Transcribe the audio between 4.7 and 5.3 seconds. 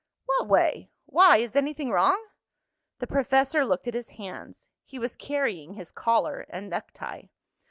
He was